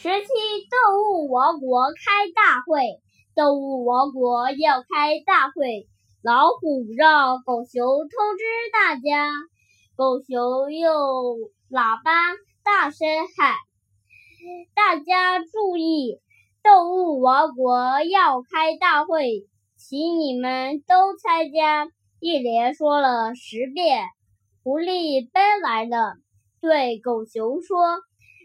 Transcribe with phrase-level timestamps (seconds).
[0.00, 0.28] 十七，
[0.70, 3.00] 动物王国开大会。
[3.34, 5.88] 动物王国要开大会，
[6.22, 9.32] 老虎让狗熊通知大家。
[9.96, 10.94] 狗熊用
[11.68, 12.12] 喇叭
[12.62, 13.56] 大声喊
[14.72, 16.20] ：“大家注意，
[16.62, 21.88] 动物王国要开大会，请你们都参加。”
[22.22, 24.04] 一连说了十遍。
[24.62, 26.14] 狐狸奔来了，
[26.60, 27.98] 对狗熊说。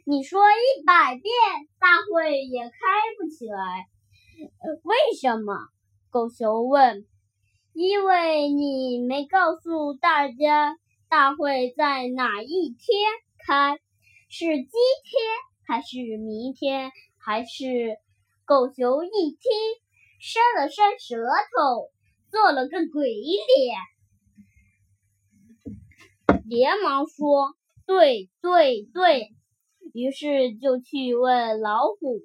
[0.06, 1.32] 你说一百遍，
[1.80, 2.72] 大会也开
[3.18, 3.88] 不起来，
[4.84, 5.70] 为什么？
[6.10, 7.08] 狗熊问。
[7.72, 10.78] 因为你没告诉大家，
[11.08, 12.78] 大会在哪一天
[13.48, 13.80] 开？
[14.28, 15.22] 是今天，
[15.66, 16.92] 还是明天？
[17.18, 17.96] 还是……
[18.44, 19.40] 狗熊一听，
[20.20, 21.16] 伸了伸舌
[21.56, 21.90] 头，
[22.30, 23.78] 做了个鬼脸，
[26.44, 27.56] 连忙说
[27.88, 29.34] ：“对对对。”
[29.94, 32.24] 于是就去问老虎，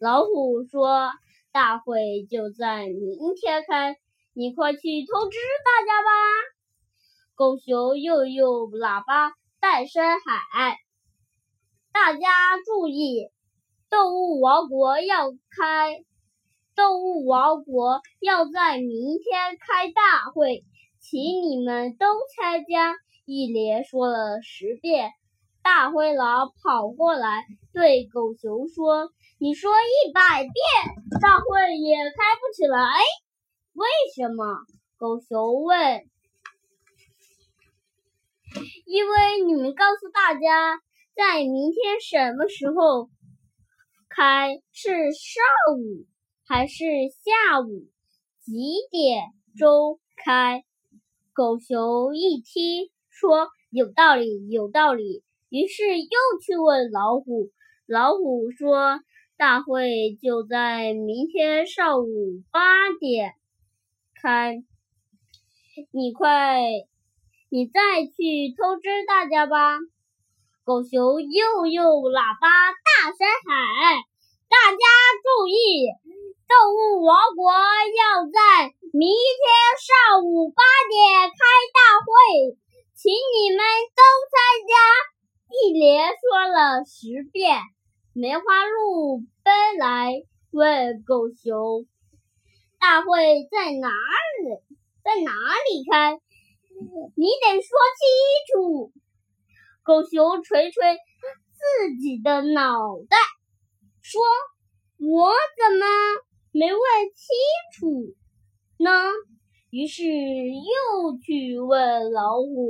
[0.00, 1.12] 老虎说
[1.52, 3.96] ：“大会就在明天开，
[4.32, 6.10] 你快去通知大家吧。”
[7.36, 10.76] 狗熊又用喇叭大声喊
[11.94, 13.30] ：“大家注意，
[13.88, 16.04] 动物王国要开，
[16.74, 20.64] 动物王国要在明天开大会，
[20.98, 25.10] 请你们都参加。”一连说了十遍。
[25.64, 30.52] 大灰狼跑过来，对狗熊说：“你说一百遍，
[31.22, 32.78] 大会也开不起来，
[33.72, 34.44] 为什么？”
[34.98, 36.04] 狗熊问。
[38.84, 40.82] “因为你们告诉大家，
[41.16, 43.08] 在明天什么时候
[44.10, 44.60] 开？
[44.70, 45.42] 是上
[45.78, 46.04] 午
[46.46, 47.88] 还是下午？
[48.42, 48.52] 几
[48.90, 50.62] 点钟开？”
[51.32, 57.52] 狗熊一听，说：“有道理，有道理。”于是又去问老虎，
[57.86, 58.98] 老虎说
[59.38, 63.34] ：“大会就在明天上午八点
[64.20, 64.64] 开，
[65.92, 66.58] 你快，
[67.50, 69.78] 你再去通知大家吧。”
[70.66, 74.02] 狗熊又用喇叭大声喊
[74.50, 74.84] ：“大家
[75.22, 75.86] 注意，
[76.50, 79.46] 动物王国要在明天
[79.78, 81.38] 上午八点开
[81.70, 82.58] 大会，
[82.98, 83.62] 请你们
[83.94, 84.02] 都
[84.34, 84.74] 参加。”
[85.54, 87.56] 一连说了十遍，
[88.12, 90.12] 梅花鹿奔来
[90.50, 91.86] 问狗熊
[92.80, 94.76] ：“大会在哪里？
[95.04, 96.18] 在哪里开？
[97.14, 98.02] 你得说清
[98.52, 98.92] 楚。”
[99.84, 100.96] 狗熊捶捶
[101.52, 103.16] 自己的脑袋，
[104.02, 104.20] 说
[104.98, 105.86] ：“我怎么
[106.50, 106.80] 没问
[107.14, 108.14] 清楚
[108.78, 108.90] 呢？”
[109.70, 112.68] 于是又去问老虎。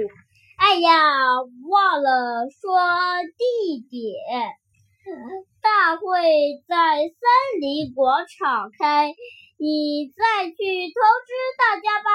[0.57, 2.79] 哎呀，忘了说
[3.37, 4.01] 地点，
[5.61, 6.03] 大会
[6.67, 9.13] 在森林广场开，
[9.59, 12.11] 你再去通知大家吧。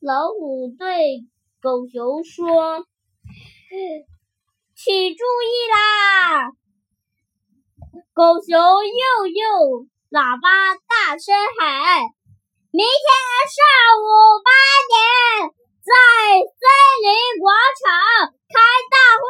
[0.00, 1.26] 老虎对
[1.60, 2.86] 狗熊说
[4.74, 6.50] ：“请注意啦！”
[8.14, 12.02] 狗熊又用喇叭大声喊
[12.70, 12.88] ：“明天
[13.50, 13.58] 上
[14.00, 14.06] 午
[14.44, 14.50] 八
[14.88, 15.57] 点。”
[15.88, 15.94] 在
[16.36, 16.68] 森
[17.00, 17.48] 林广
[17.80, 18.60] 场开
[18.92, 19.24] 大会，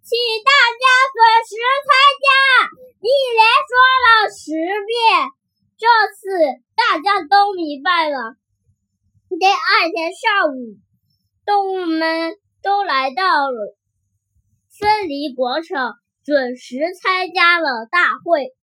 [0.00, 1.52] 请大家准时
[1.84, 2.26] 参加。
[2.96, 4.56] 一连说了十
[4.88, 5.28] 遍，
[5.76, 5.84] 这
[6.16, 6.22] 次
[6.72, 8.36] 大家都明白了。
[9.38, 10.80] 第二天上午，
[11.44, 13.76] 动物们都来到了
[14.70, 15.92] 森林广场，
[16.24, 18.54] 准时参加了大会。